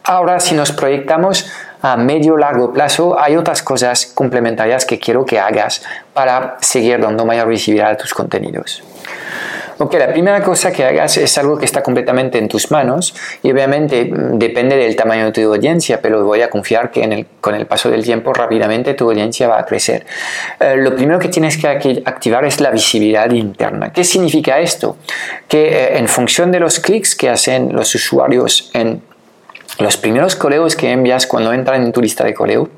Ahora, 0.04 0.40
si 0.40 0.54
nos 0.54 0.72
proyectamos 0.72 1.50
a 1.82 1.96
medio 1.96 2.36
largo 2.36 2.72
plazo, 2.72 3.18
hay 3.18 3.36
otras 3.36 3.62
cosas 3.62 4.06
complementarias 4.06 4.84
que 4.84 4.98
quiero 4.98 5.24
que 5.24 5.38
hagas 5.38 5.82
para 6.12 6.56
seguir 6.60 7.00
dando 7.00 7.24
mayor 7.24 7.48
visibilidad 7.48 7.90
a 7.90 7.96
tus 7.96 8.14
contenidos. 8.14 8.82
Ok, 9.80 9.94
la 9.94 10.08
primera 10.12 10.42
cosa 10.42 10.72
que 10.72 10.84
hagas 10.84 11.16
es 11.18 11.38
algo 11.38 11.56
que 11.56 11.64
está 11.64 11.84
completamente 11.84 12.36
en 12.38 12.48
tus 12.48 12.72
manos 12.72 13.14
y 13.44 13.52
obviamente 13.52 14.06
mm, 14.06 14.36
depende 14.36 14.76
del 14.76 14.96
tamaño 14.96 15.26
de 15.26 15.32
tu 15.32 15.54
audiencia, 15.54 16.00
pero 16.02 16.24
voy 16.24 16.42
a 16.42 16.50
confiar 16.50 16.90
que 16.90 17.26
con 17.40 17.54
el 17.54 17.66
paso 17.66 17.88
del 17.88 18.02
tiempo 18.02 18.32
rápidamente 18.32 18.94
tu 18.94 19.08
audiencia 19.08 19.46
va 19.46 19.60
a 19.60 19.64
crecer. 19.64 20.04
Eh, 20.58 20.74
lo 20.78 20.96
primero 20.96 21.20
que 21.20 21.28
tienes 21.28 21.56
que 21.56 21.68
activar 22.04 22.44
es 22.44 22.60
la 22.60 22.70
visibilidad 22.70 23.30
interna. 23.30 23.92
¿Qué 23.92 24.02
significa 24.02 24.58
esto? 24.58 24.96
Que 25.46 25.68
eh, 25.68 25.98
en 25.98 26.08
función 26.08 26.50
de 26.50 26.58
los 26.58 26.80
clics 26.80 27.14
que 27.14 27.28
hacen 27.28 27.72
los 27.72 27.94
usuarios 27.94 28.72
en 28.74 29.00
los 29.78 29.96
primeros 29.96 30.34
correos 30.34 30.74
que 30.74 30.90
envías 30.90 31.28
cuando 31.28 31.52
entran 31.52 31.84
en 31.84 31.92
tu 31.92 32.02
lista 32.02 32.24
de 32.24 32.34
correo, 32.34 32.68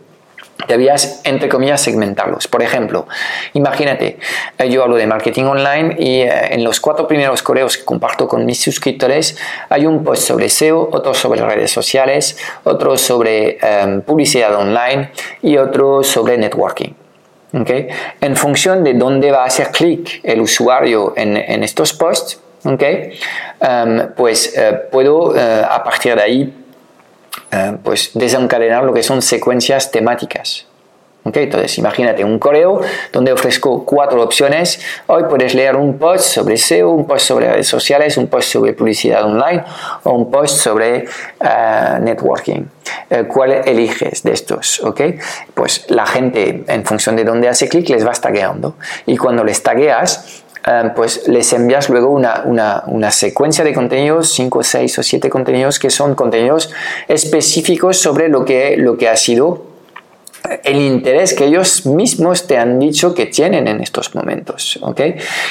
debías, 0.69 1.21
entre 1.25 1.49
comillas, 1.49 1.81
segmentarlos. 1.81 2.49
Por 2.49 2.63
ejemplo, 2.63 3.07
imagínate, 3.55 4.19
eh, 4.59 4.69
yo 4.69 4.83
hablo 4.83 4.97
de 4.97 5.07
marketing 5.07 5.45
online 5.45 5.97
y 5.99 6.21
eh, 6.21 6.55
en 6.55 6.65
los 6.65 6.81
cuatro 6.81 7.07
primeros 7.07 7.43
correos 7.43 7.77
que 7.77 7.85
comparto 7.85 8.27
con 8.29 8.45
mis 8.45 8.61
suscriptores 8.61 9.37
hay 9.69 9.87
un 9.87 10.05
post 10.05 10.23
sobre 10.23 10.49
SEO, 10.49 10.89
otro 10.93 11.15
sobre 11.15 11.43
redes 11.43 11.71
sociales, 11.71 12.39
otro 12.65 12.97
sobre 12.97 13.59
em, 13.61 14.03
publicidad 14.03 14.55
online 14.55 15.11
y 15.43 15.57
otro 15.57 16.03
sobre 16.03 16.39
networking. 16.39 16.95
¿Okay? 17.53 17.89
En 18.21 18.37
función 18.37 18.85
de 18.85 18.95
dónde 18.95 19.33
va 19.33 19.43
a 19.43 19.47
hacer 19.47 19.71
clic 19.73 20.21
el 20.23 20.41
usuario 20.41 21.15
en, 21.17 21.37
estos 21.65 21.93
posts, 21.93 22.41
¿okay? 22.65 23.19
Em, 23.61 24.15
pues 24.15 24.57
eh, 24.57 24.83
puedo 24.89 25.35
a 25.35 25.83
partir 25.83 26.15
de 26.15 26.23
ahí 26.23 26.60
eh, 27.53 27.77
pues 27.83 28.11
desencadenar 28.15 28.85
lo 28.85 28.93
que 28.93 29.03
son 29.03 29.23
secuencias 29.23 29.91
temáticas. 29.91 30.67
Okay, 31.23 31.45
entonces, 31.45 31.77
imagínate 31.77 32.25
un 32.25 32.39
correo 32.39 32.81
donde 33.13 33.31
ofrezco 33.31 33.85
cuatro 33.85 34.23
opciones. 34.23 34.81
Hoy 35.07 35.25
puedes 35.29 35.55
leer 35.55 35.77
un 35.77 35.99
post 35.99 36.25
sobre 36.25 36.57
SEO, 36.57 36.89
un 36.89 37.07
post 37.07 37.27
sobre 37.27 37.53
redes 37.53 37.69
sociales, 37.69 38.17
un 38.17 38.29
post 38.29 38.49
sobre 38.49 38.73
publicidad 38.73 39.23
online 39.25 39.63
o 40.05 40.13
un 40.13 40.31
post 40.31 40.57
sobre 40.63 41.05
eh, 41.05 41.99
networking. 42.01 42.63
Eh, 43.11 43.25
¿Cuál 43.29 43.53
eliges 43.67 44.23
de 44.23 44.33
estos? 44.33 44.81
Okay? 44.81 45.19
Pues 45.53 45.85
la 45.91 46.07
gente, 46.07 46.65
en 46.67 46.85
función 46.87 47.17
de 47.17 47.25
dónde 47.25 47.49
hace 47.49 47.69
clic, 47.69 47.91
les 47.91 48.07
va 48.07 48.13
tagueando. 48.13 48.77
Y 49.05 49.19
cuando 49.19 49.45
les 49.45 49.63
tagueas, 49.63 50.43
Em, 50.67 50.93
pues 50.95 51.27
les 51.27 51.53
envías 51.55 51.89
luego 51.89 52.11
una, 52.11 52.43
una, 52.45 53.11
secuencia 53.11 53.65
de 53.65 53.73
contenidos, 53.73 54.31
5, 54.35 54.63
6 54.63 54.99
o 54.99 55.03
7 55.03 55.31
contenidos 55.31 55.79
que 55.79 55.89
son 55.89 56.15
contenidos 56.15 56.71
específicos 57.09 57.99
sobre 57.99 58.29
lo 58.29 58.45
que, 58.45 58.77
lo 58.77 58.99
que 58.99 59.09
ha 59.09 59.17
sido 59.17 59.70
el 60.65 60.77
interés 60.81 61.35
que 61.35 61.45
ellos 61.45 61.87
mismos 61.87 62.47
te 62.47 62.59
han 62.59 62.79
dicho 62.79 63.15
que 63.15 63.27
tienen 63.27 63.69
en 63.69 63.81
estos 63.81 64.15
momentos. 64.15 64.79
¿ok? 64.83 65.01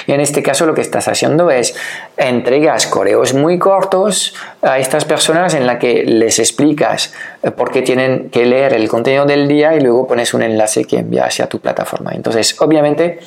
Y 0.07 0.11
en 0.11 0.19
este 0.19 0.43
caso 0.43 0.65
lo 0.65 0.73
que 0.73 0.81
estás 0.81 1.07
haciendo 1.07 1.49
es 1.49 1.75
entregas 2.17 2.87
correos 2.87 3.33
muy 3.33 3.57
cortos 3.57 4.35
a 4.61 4.77
estas 4.79 5.05
personas 5.05 5.53
en 5.53 5.65
la 5.65 5.79
que 5.79 6.03
les 6.03 6.39
explicas 6.39 7.13
eh, 7.43 7.51
por 7.51 7.71
qué 7.71 7.81
tienen 7.81 8.29
que 8.29 8.45
leer 8.45 8.73
el 8.73 8.89
contenido 8.89 9.25
del 9.25 9.47
día 9.47 9.73
y 9.75 9.79
luego 9.79 10.05
pones 10.07 10.33
un 10.33 10.43
enlace 10.43 10.83
que 10.85 10.97
envía 10.97 11.25
hacia 11.25 11.47
tu 11.47 11.59
plataforma. 11.59 12.11
Entonces, 12.13 12.59
obviamente, 12.59 13.19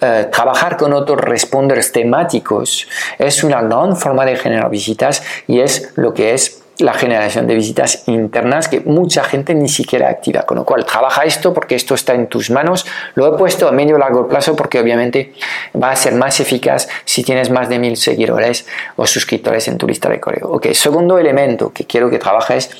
eh, 0.00 0.28
trabajar 0.32 0.76
con 0.76 0.92
otros 0.92 1.20
responders 1.20 1.92
temáticos 1.92 2.88
es 3.18 3.44
una 3.44 3.62
gran 3.62 3.96
forma 3.96 4.26
de 4.26 4.36
generar 4.36 4.68
visitas 4.68 5.22
y 5.46 5.60
es 5.60 5.92
lo 5.94 6.12
que 6.12 6.34
es 6.34 6.63
la 6.78 6.94
generación 6.94 7.46
de 7.46 7.54
visitas 7.54 8.04
internas 8.06 8.68
que 8.68 8.80
mucha 8.80 9.24
gente 9.24 9.54
ni 9.54 9.68
siquiera 9.68 10.08
activa. 10.08 10.42
Con 10.42 10.58
lo 10.58 10.64
cual, 10.64 10.84
trabaja 10.84 11.22
esto 11.24 11.54
porque 11.54 11.74
esto 11.74 11.94
está 11.94 12.14
en 12.14 12.26
tus 12.26 12.50
manos. 12.50 12.86
Lo 13.14 13.32
he 13.32 13.38
puesto 13.38 13.68
a 13.68 13.72
medio 13.72 13.96
largo 13.98 14.28
plazo 14.28 14.56
porque 14.56 14.80
obviamente 14.80 15.32
va 15.80 15.90
a 15.90 15.96
ser 15.96 16.14
más 16.14 16.40
eficaz 16.40 16.88
si 17.04 17.22
tienes 17.22 17.50
más 17.50 17.68
de 17.68 17.78
mil 17.78 17.96
seguidores 17.96 18.66
o 18.96 19.06
suscriptores 19.06 19.68
en 19.68 19.78
tu 19.78 19.86
lista 19.86 20.08
de 20.08 20.20
correo. 20.20 20.48
Ok, 20.50 20.72
segundo 20.72 21.18
elemento 21.18 21.72
que 21.72 21.84
quiero 21.84 22.10
que 22.10 22.18
trabajes 22.18 22.70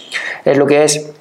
es 0.44 0.58
lo 0.58 0.66
que 0.66 0.84
es 0.84 1.13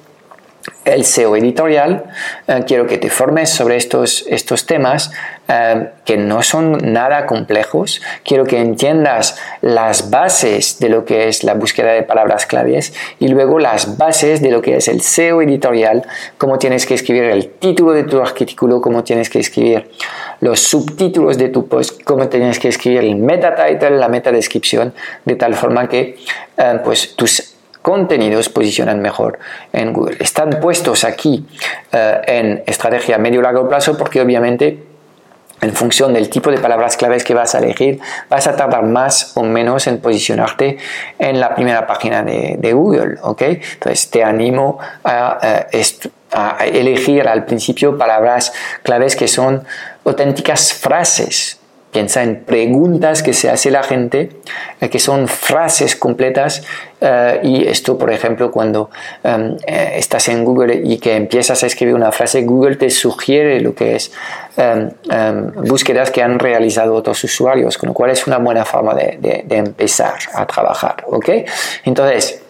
el 0.84 1.04
SEO 1.04 1.36
editorial. 1.36 2.04
Eh, 2.46 2.64
quiero 2.66 2.86
que 2.86 2.98
te 2.98 3.10
formes 3.10 3.50
sobre 3.50 3.76
estos, 3.76 4.24
estos 4.28 4.66
temas 4.66 5.12
eh, 5.48 5.90
que 6.04 6.16
no 6.16 6.42
son 6.42 6.92
nada 6.92 7.26
complejos. 7.26 8.02
Quiero 8.22 8.44
que 8.44 8.58
entiendas 8.58 9.38
las 9.60 10.10
bases 10.10 10.78
de 10.78 10.88
lo 10.88 11.04
que 11.04 11.28
es 11.28 11.44
la 11.44 11.54
búsqueda 11.54 11.92
de 11.92 12.02
palabras 12.02 12.46
claves 12.46 12.92
y 13.18 13.28
luego 13.28 13.58
las 13.58 13.96
bases 13.96 14.42
de 14.42 14.50
lo 14.50 14.62
que 14.62 14.76
es 14.76 14.88
el 14.88 15.00
SEO 15.00 15.42
editorial, 15.42 16.06
cómo 16.38 16.58
tienes 16.58 16.86
que 16.86 16.94
escribir 16.94 17.24
el 17.24 17.48
título 17.48 17.92
de 17.92 18.04
tu 18.04 18.20
artículo, 18.20 18.80
cómo 18.80 19.04
tienes 19.04 19.30
que 19.30 19.40
escribir 19.40 19.90
los 20.40 20.60
subtítulos 20.60 21.38
de 21.38 21.48
tu 21.48 21.68
post, 21.68 22.02
cómo 22.04 22.28
tienes 22.28 22.58
que 22.58 22.68
escribir 22.68 23.00
el 23.00 23.16
meta 23.16 23.54
title, 23.54 23.98
la 23.98 24.08
meta 24.08 24.30
descripción, 24.30 24.92
de 25.24 25.36
tal 25.36 25.54
forma 25.54 25.88
que 25.88 26.18
eh, 26.56 26.80
pues 26.84 27.16
tus 27.16 27.53
contenidos 27.84 28.48
posicionan 28.48 29.02
mejor 29.02 29.38
en 29.74 29.92
Google. 29.92 30.16
Están 30.18 30.58
puestos 30.58 31.04
aquí 31.04 31.46
eh, 31.92 32.20
en 32.26 32.64
estrategia 32.66 33.18
medio-largo 33.18 33.68
plazo 33.68 33.98
porque 33.98 34.22
obviamente 34.22 34.82
en 35.60 35.74
función 35.74 36.14
del 36.14 36.30
tipo 36.30 36.50
de 36.50 36.56
palabras 36.58 36.96
claves 36.96 37.24
que 37.24 37.34
vas 37.34 37.54
a 37.54 37.58
elegir, 37.58 38.00
vas 38.30 38.46
a 38.46 38.56
tardar 38.56 38.84
más 38.84 39.36
o 39.36 39.42
menos 39.42 39.86
en 39.86 39.98
posicionarte 39.98 40.78
en 41.18 41.38
la 41.38 41.54
primera 41.54 41.86
página 41.86 42.22
de, 42.22 42.72
Google, 42.72 43.16
¿ok? 43.22 43.42
Entonces 43.42 44.08
te 44.08 44.24
animo 44.24 44.78
a, 45.04 45.66
a, 46.32 46.64
elegir 46.64 47.28
al 47.28 47.44
principio 47.44 47.98
palabras 47.98 48.54
claves 48.82 49.14
que 49.14 49.28
son 49.28 49.62
auténticas 50.06 50.72
frases, 50.72 51.60
Piensa 51.94 52.24
en 52.24 52.42
preguntas 52.42 53.22
que 53.22 53.32
se 53.32 53.48
hace 53.48 53.70
la 53.70 53.84
gente, 53.84 54.28
eh, 54.80 54.88
que 54.90 54.98
son 54.98 55.28
frases 55.28 55.94
completas. 55.94 56.64
Eh, 57.00 57.38
y 57.44 57.68
esto, 57.68 57.96
por 57.96 58.10
ejemplo, 58.10 58.50
cuando 58.50 58.90
em, 59.22 59.56
eh, 59.64 59.92
estás 59.96 60.28
en 60.28 60.44
Google 60.44 60.74
y 60.82 60.98
que 60.98 61.14
empiezas 61.14 61.62
a 61.62 61.68
escribir 61.68 61.94
una 61.94 62.10
frase, 62.10 62.42
Google 62.42 62.74
te 62.74 62.90
sugiere 62.90 63.60
lo 63.60 63.76
que 63.76 63.94
es 63.94 64.10
em, 64.56 64.90
em, 65.08 65.52
búsquedas 65.68 66.10
que 66.10 66.20
han 66.20 66.40
realizado 66.40 66.96
otros 66.96 67.22
usuarios, 67.22 67.78
con 67.78 67.90
lo 67.90 67.94
cual 67.94 68.10
es 68.10 68.26
una 68.26 68.38
buena 68.38 68.64
forma 68.64 68.92
de, 68.92 69.44
de 69.46 69.56
empezar 69.56 70.18
a 70.34 70.44
trabajar. 70.46 71.04
¿ok? 71.06 71.28
Entonces, 71.84 72.43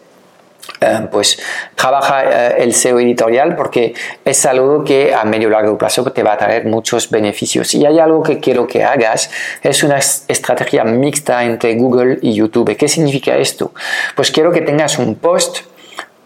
eh, 0.85 1.09
pues 1.11 1.39
trabaja 1.75 2.25
eh, 2.25 2.63
el 2.63 2.75
SEO 2.75 3.01
editorial 3.01 3.57
porque 3.57 3.95
es 4.25 4.47
algo 4.47 4.85
que 4.85 5.15
a 5.15 5.25
medio 5.25 5.49
y 5.49 5.51
largo 5.51 5.79
plazo 5.79 6.05
te 6.13 6.23
va 6.23 6.33
a 6.35 6.37
traer 6.37 6.67
muchos 6.67 7.11
beneficios. 7.11 7.75
Y 7.75 7.87
hay 7.87 7.99
algo 7.99 8.23
que 8.23 8.41
quiero 8.41 8.67
que 8.67 8.85
hagas, 8.85 9.31
es 9.63 9.83
una 9.83 9.99
estrategia 9.99 10.85
mixta 10.85 11.45
entre 11.45 11.75
Google 11.77 12.19
y 12.23 12.35
YouTube. 12.35 12.77
¿Qué 12.77 12.89
significa 12.89 13.37
esto? 13.37 13.73
Pues 14.15 14.31
quiero 14.31 14.53
que 14.53 14.61
tengas 14.61 14.99
un 14.99 15.15
post 15.17 15.59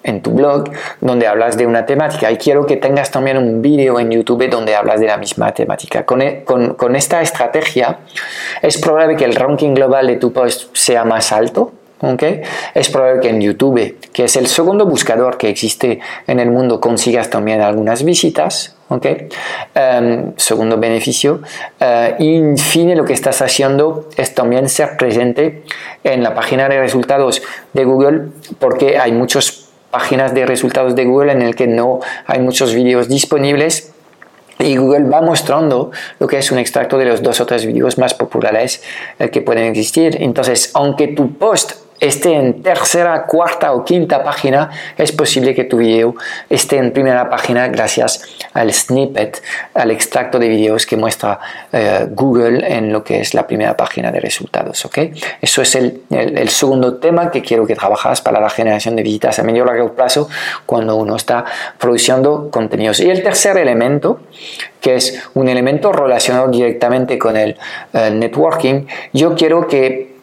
en 0.02 0.22
tu 0.22 0.30
blog 0.32 0.70
donde 1.00 1.26
hablas 1.26 1.56
de 1.56 1.66
una 1.66 1.84
temática 1.84 2.30
y 2.30 2.36
quiero 2.36 2.66
que 2.66 2.76
tengas 2.76 3.10
también 3.10 3.36
un 3.36 3.60
vídeo 3.60 3.98
en 4.00 4.10
YouTube 4.10 4.48
donde 4.48 4.74
hablas 4.74 5.00
de 5.00 5.06
la 5.06 5.16
misma 5.16 5.52
temática. 5.52 6.04
Con, 6.04 6.22
e, 6.22 6.44
con, 6.44 6.74
con 6.74 6.96
esta 6.96 7.20
estrategia 7.20 7.98
es 8.62 8.78
probable 8.78 9.16
que 9.16 9.24
el 9.24 9.34
ranking 9.34 9.74
global 9.74 10.06
de 10.06 10.16
tu 10.16 10.32
post 10.32 10.74
sea 10.74 11.04
más 11.04 11.32
alto 11.32 11.72
es 12.74 12.88
probable 12.90 13.20
que 13.20 13.28
en 13.30 13.40
YouTube, 13.40 13.96
que 14.12 14.24
es 14.24 14.36
el 14.36 14.46
segundo 14.46 14.86
buscador 14.86 15.36
que 15.36 15.48
existe 15.48 16.00
en 16.26 16.40
el 16.40 16.50
mundo, 16.50 16.80
consigas 16.80 17.30
también 17.30 17.60
algunas 17.60 18.04
visitas. 18.04 18.76
Em, 19.74 20.32
segundo 20.36 20.78
beneficio. 20.78 21.42
Uh, 21.78 22.22
y 22.22 22.36
en 22.36 22.56
fin, 22.56 22.96
lo 22.96 23.04
que 23.04 23.12
estás 23.12 23.42
haciendo 23.42 24.08
es 24.16 24.34
también 24.34 24.68
ser 24.68 24.96
presente 24.96 25.62
en 26.04 26.22
la 26.22 26.34
página 26.34 26.68
de 26.70 26.80
resultados 26.80 27.42
de 27.74 27.84
Google 27.84 28.28
porque 28.58 28.98
hay 28.98 29.12
muchas 29.12 29.68
páginas 29.90 30.32
de 30.34 30.46
resultados 30.46 30.96
de 30.96 31.04
Google 31.04 31.32
en 31.32 31.42
el 31.42 31.54
que 31.54 31.66
no 31.66 32.00
hay 32.26 32.40
muchos 32.40 32.74
vídeos 32.74 33.08
disponibles 33.08 33.92
y 34.58 34.76
Google 34.76 35.04
va 35.04 35.20
mostrando 35.20 35.90
lo 36.18 36.26
que 36.26 36.38
es 36.38 36.50
un 36.50 36.58
extracto 36.58 36.98
de 36.98 37.04
los 37.04 37.22
dos 37.22 37.40
o 37.40 37.46
tres 37.46 37.66
vídeos 37.66 37.98
más 37.98 38.14
populares 38.14 38.82
eh, 39.18 39.28
que 39.28 39.42
pueden 39.42 39.64
existir. 39.66 40.16
Entonces, 40.20 40.70
aunque 40.74 41.08
tu 41.08 41.34
post 41.34 41.87
esté 42.00 42.34
en 42.34 42.62
tercera, 42.62 43.26
cuarta 43.26 43.72
o 43.72 43.84
quinta 43.84 44.22
página, 44.22 44.70
es 44.96 45.12
posible 45.12 45.54
que 45.54 45.64
tu 45.64 45.78
video 45.78 46.14
esté 46.48 46.76
en 46.76 46.92
primera 46.92 47.28
página 47.28 47.68
gracias 47.68 48.22
al 48.52 48.72
snippet, 48.72 49.42
al 49.74 49.90
extracto 49.90 50.38
de 50.38 50.48
videos 50.48 50.86
que 50.86 50.96
muestra 50.96 51.38
eh, 51.72 52.06
Google 52.10 52.66
en 52.66 52.92
lo 52.92 53.02
que 53.02 53.20
es 53.20 53.34
la 53.34 53.46
primera 53.46 53.76
página 53.76 54.10
de 54.10 54.20
resultados. 54.20 54.84
¿okay? 54.84 55.12
Eso 55.40 55.62
es 55.62 55.74
el, 55.74 56.02
el, 56.10 56.48
segundo 56.48 56.96
tema 56.96 57.30
que 57.30 57.42
quiero 57.42 57.66
que 57.66 57.74
trabajas 57.74 58.20
para 58.20 58.40
la 58.40 58.50
generación 58.50 58.96
de 58.96 59.02
visitas 59.02 59.38
a 59.38 59.42
medio 59.42 59.64
y 59.64 59.66
largo 59.66 59.94
plazo 59.94 60.28
cuando 60.66 60.96
uno 60.96 61.16
está 61.16 61.44
produciendo 61.78 62.50
contenidos. 62.50 63.00
Y 63.00 63.10
el 63.10 63.22
tercer 63.22 63.56
elemento, 63.56 64.20
que 64.80 64.96
es 64.96 65.22
un 65.34 65.48
elemento 65.48 65.92
relacionado 65.92 66.48
directamente 66.48 67.18
con 67.18 67.36
el 67.36 67.56
eh, 67.92 68.10
networking, 68.10 68.86
yo 69.12 69.34
quiero 69.34 69.66
que 69.66 70.17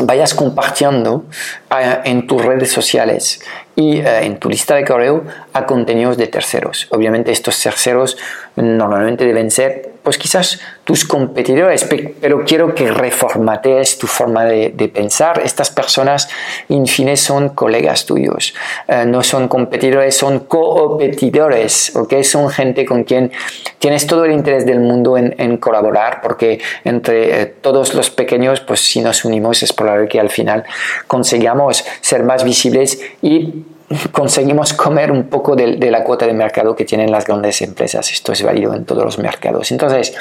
vayas 0.00 0.34
compartiendo 0.34 1.24
eh, 1.70 2.00
en 2.04 2.26
tus 2.26 2.44
redes 2.44 2.72
sociales 2.72 3.40
y 3.76 3.98
eh, 3.98 4.24
en 4.24 4.38
tu 4.38 4.48
lista 4.48 4.74
de 4.74 4.84
correo 4.84 5.24
a 5.52 5.66
contenidos 5.66 6.16
de 6.16 6.26
terceros. 6.26 6.88
Obviamente 6.90 7.32
estos 7.32 7.60
terceros 7.62 8.16
normalmente 8.56 9.24
deben 9.24 9.50
ser, 9.50 9.92
pues 10.02 10.18
quizás 10.18 10.60
tus 10.84 11.04
competidores, 11.06 11.88
pero 12.20 12.44
quiero 12.44 12.74
que 12.74 12.90
reformatees 12.90 13.98
tu 13.98 14.06
forma 14.06 14.44
de, 14.44 14.70
pensar. 14.94 15.40
Estas 15.42 15.70
personas, 15.70 16.28
en 16.68 16.86
fin, 16.86 17.16
son 17.16 17.50
colegas 17.50 18.04
tuyos, 18.04 18.54
eh, 18.86 19.04
no 19.06 19.22
son 19.22 19.48
competidores, 19.48 20.16
son 20.16 20.40
competidores, 20.40 21.96
¿ok? 21.96 22.22
Son 22.22 22.50
gente 22.50 22.84
con 22.84 23.04
quien 23.04 23.32
tienes 23.78 24.06
todo 24.06 24.26
el 24.26 24.32
interés 24.32 24.66
del 24.66 24.80
mundo 24.80 25.16
en, 25.16 25.56
colaborar, 25.56 26.20
porque 26.20 26.60
entre 26.84 27.42
eh, 27.42 27.46
todos 27.46 27.94
los 27.94 28.10
pequeños, 28.10 28.60
pues 28.60 28.80
si 28.80 29.00
nos 29.00 29.24
unimos 29.24 29.62
es 29.62 29.72
probable 29.72 30.08
que 30.08 30.20
al 30.20 30.30
final 30.30 30.64
consigamos 31.06 31.84
ser 32.00 32.24
más 32.24 32.44
visibles 32.44 33.00
y 33.22 33.64
conseguimos 34.12 34.72
comer 34.74 35.10
un 35.10 35.24
poco 35.24 35.56
de, 35.56 35.76
la 35.90 36.04
cuota 36.04 36.26
de 36.26 36.32
mercado 36.32 36.74
que 36.74 36.84
tienen 36.84 37.10
las 37.10 37.26
grandes 37.26 37.62
empresas. 37.62 38.10
Esto 38.10 38.32
es 38.32 38.42
válido 38.42 38.74
en 38.74 38.84
todos 38.84 39.04
los 39.04 39.18
mercados. 39.18 39.70
Entonces, 39.72 40.14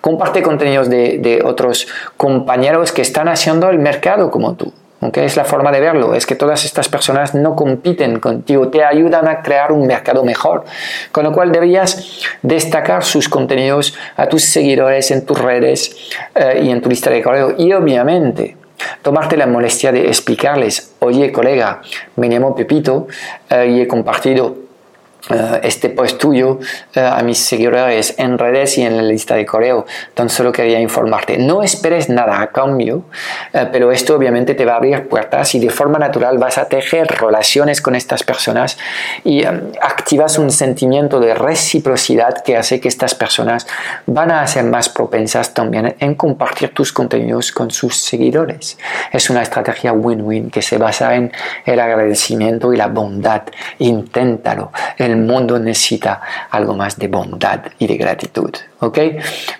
comparte 0.00 0.42
contenidos 0.42 0.88
de, 0.88 1.42
otros 1.44 1.88
compañeros 2.16 2.92
que 2.92 3.02
están 3.02 3.28
haciendo 3.28 3.68
el 3.70 3.78
mercado 3.78 4.30
como 4.30 4.54
tú. 4.54 4.72
aunque 5.00 5.24
Es 5.24 5.36
la 5.36 5.44
forma 5.44 5.72
de 5.72 5.80
verlo, 5.80 6.14
es 6.14 6.26
que 6.26 6.36
todas 6.36 6.64
estas 6.64 6.88
personas 6.88 7.34
no 7.34 7.56
compiten 7.56 8.20
contigo, 8.20 8.68
te 8.68 8.84
ayudan 8.84 9.26
a 9.26 9.42
crear 9.42 9.72
un 9.72 9.86
mercado 9.86 10.24
mejor, 10.24 10.64
con 11.10 11.24
lo 11.24 11.32
cual 11.32 11.50
deberías 11.50 12.22
destacar 12.42 13.02
sus 13.02 13.28
contenidos 13.28 13.94
a 14.16 14.28
tus 14.28 14.44
seguidores 14.44 15.10
en 15.10 15.26
tus 15.26 15.38
redes 15.38 15.96
eh, 16.34 16.62
y 16.64 16.70
en 16.70 16.80
tu 16.80 16.88
lista 16.88 17.10
de 17.10 17.20
correo. 17.20 17.54
Y 17.58 17.72
obviamente, 17.72 18.56
tomarte 19.02 19.36
la 19.36 19.46
molestia 19.46 19.92
de 19.92 20.08
explicarles, 20.08 20.94
oye 21.00 21.32
colega, 21.32 21.80
me 22.16 22.28
llamo 22.28 22.54
Pepito 22.54 23.06
eh, 23.50 23.66
y 23.68 23.80
he 23.80 23.88
compartido 23.88 24.62
eh, 25.30 25.60
este 25.62 25.88
post 25.88 26.18
tuyo 26.18 26.58
eh, 26.94 27.00
a 27.00 27.22
mis 27.22 27.38
seguidores 27.38 28.16
en 28.18 28.38
redes 28.38 28.76
y 28.78 28.82
en 28.82 28.96
la 28.96 29.04
lista 29.04 29.36
de 29.36 29.46
correo. 29.46 29.86
Tan 30.14 30.28
solo 30.28 30.50
quería 30.50 30.80
informarte. 30.80 31.38
No 31.38 31.62
esperes 31.62 32.08
nada 32.08 32.40
a 32.40 32.48
cambio, 32.48 33.04
eh, 33.52 33.68
pero 33.70 33.92
esto 33.92 34.16
obviamente 34.16 34.54
te 34.54 34.64
va 34.64 34.72
a 34.72 34.76
abrir 34.76 35.08
puertas 35.08 35.54
y 35.54 35.60
de 35.60 35.70
forma 35.70 36.00
natural 36.00 36.38
vas 36.38 36.58
a 36.58 36.66
tejer 36.66 37.06
relaciones 37.06 37.80
con 37.80 37.94
estas 37.94 38.24
personas 38.24 38.76
y 39.22 39.44
activas 40.02 40.36
un 40.36 40.50
sentimiento 40.50 41.20
de 41.20 41.32
reciprocidad 41.32 42.42
que 42.42 42.56
hace 42.56 42.80
que 42.80 42.88
estas 42.88 43.14
personas 43.14 43.68
van 44.06 44.32
a 44.32 44.44
ser 44.48 44.64
más 44.64 44.88
propensas 44.88 45.54
también 45.54 45.94
en 46.00 46.16
compartir 46.16 46.74
tus 46.74 46.92
contenidos 46.92 47.52
con 47.52 47.70
sus 47.70 47.96
seguidores. 47.96 48.78
Es 49.12 49.30
una 49.30 49.42
estrategia 49.42 49.92
win-win 49.92 50.50
que 50.50 50.60
se 50.60 50.76
basa 50.76 51.14
en 51.14 51.30
el 51.64 51.78
agradecimiento 51.78 52.72
y 52.72 52.76
la 52.76 52.88
bondad. 52.88 53.42
Inténtalo 53.78 54.72
el 54.98 55.16
mundo 55.16 55.58
necesita 55.60 56.20
algo 56.50 56.74
más 56.74 56.98
de 56.98 57.06
bondad 57.06 57.60
y 57.78 57.86
de 57.86 57.96
gratitud. 57.96 58.50
¿Ok? 58.80 58.98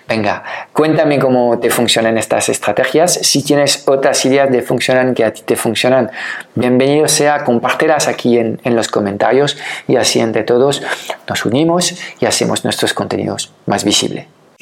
Venga, 0.05 0.43
cuéntame 0.73 1.17
cómo 1.17 1.57
te 1.57 1.69
funcionan 1.69 2.17
estas 2.17 2.49
estrategias. 2.49 3.13
Si 3.13 3.41
tienes 3.41 3.87
otras 3.87 4.25
ideas 4.25 4.51
de 4.51 4.61
funcionan 4.61 5.13
que 5.13 5.23
a 5.23 5.31
ti 5.31 5.43
te 5.45 5.55
funcionan, 5.55 6.11
bienvenido 6.55 7.07
sea, 7.07 7.45
compártelas 7.45 8.09
aquí 8.09 8.37
en, 8.37 8.59
en 8.65 8.75
los 8.75 8.89
comentarios 8.89 9.57
y 9.87 9.95
así 9.95 10.19
entre 10.33 10.43
todos 10.43 10.81
nos 11.29 11.45
unimos 11.45 11.93
y 12.19 12.25
hacemos 12.25 12.63
nuestros 12.63 12.95
contenidos 12.95 13.51
más 13.67 13.83
visibles 13.83 14.25